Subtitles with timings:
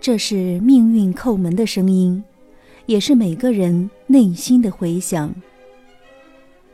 [0.00, 2.22] 这是命运叩门的声音，
[2.86, 5.34] 也是每个人内心的回响。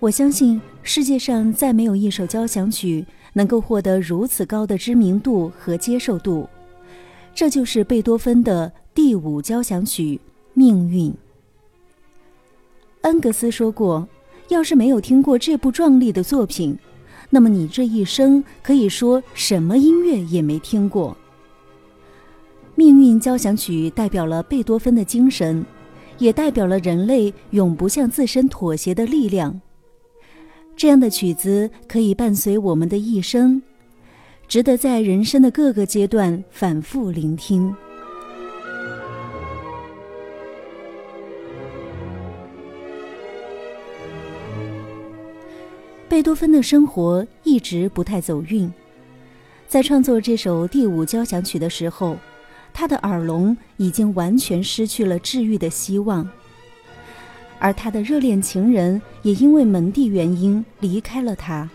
[0.00, 6.46] 我相信世界上再没有一首交响曲能够获得如此高的知名度和接受度。
[7.34, 10.16] 这就是贝多芬的第五交响曲
[10.52, 11.10] 《命运》。
[13.02, 14.06] 恩格斯说过
[14.48, 16.76] ：“要是没有听过这部壮丽的作品，
[17.30, 21.16] 那么你这一生可以说什么音乐也没听过。”
[22.74, 25.64] 命运交响曲代表了贝多芬的精神，
[26.18, 29.60] 也代表了人类永不向自身妥协的力量。
[30.74, 33.62] 这样的曲子可以伴随我们的一生，
[34.48, 37.74] 值得在人生的各个阶段反复聆听。
[46.12, 48.70] 贝多芬的生活一直不太走运，
[49.66, 52.18] 在创作这首第五交响曲的时候。
[52.70, 56.28] 他的耳聋已经完全失去了治愈的希望，
[57.58, 61.66] 而他的热恋情人也因为门第原因离开了他。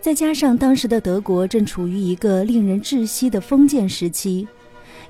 [0.00, 4.48] 再加上当时的德国正处于一个令人窒息的封建时期，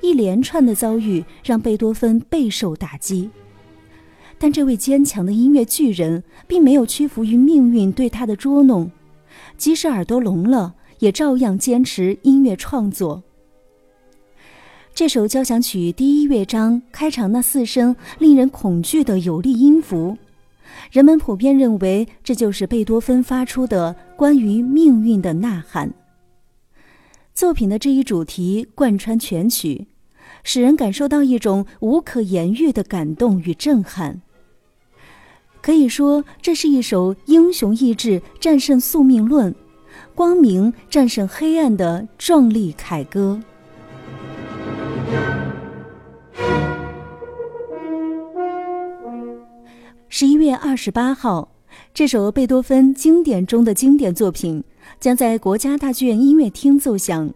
[0.03, 3.31] 一连串的遭遇让贝多芬备受打击。
[4.43, 8.91] 但这位坚强的音乐巨人并没有屈服于命运对他的捉弄，
[9.57, 13.23] 即使耳朵聋了，也照样坚持音乐创作。
[14.93, 20.19] 这首交响曲第一乐章开场那四声令人恐惧的有力音符，
[20.91, 25.95] 人们普遍认为这就是贝多芬发出的关于命运的呐喊。
[27.33, 29.87] 作品的这一主题贯穿全曲，
[30.43, 34.21] 使人感受到一种无可言喻的感动与震撼。
[35.63, 39.55] 可以说，这是一首英雄意志战胜宿命论、
[40.13, 43.41] 光明战胜黑暗的壮丽凯歌。
[50.09, 51.49] 十一月二十八号，
[51.95, 54.65] 这首贝多芬经典中的经典作品
[54.99, 57.33] 将在国家大剧院音乐厅奏响。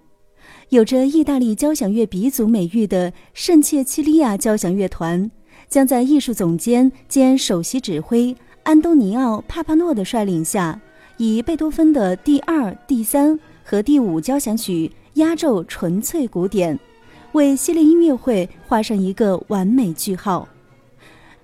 [0.70, 5.31] 有着意大利交响乐鼻祖美誉的圣切契利亚交响乐团，
[5.69, 10.81] 将在艺术总监兼首席指挥安东尼奥·帕帕诺的率领下，
[11.16, 16.78] 以贝多芬的第二、第三和第五交响曲压轴纯粹古典，
[17.32, 20.49] 为系列音乐会画上一个完美句号。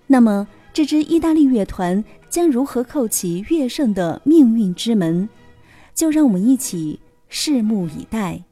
[0.07, 0.47] 那么。
[0.75, 5.29] 这支意大利乐团将如何叩启乐圣的命运之门？
[5.95, 6.99] 就让我们一起
[7.31, 8.43] 拭目以待。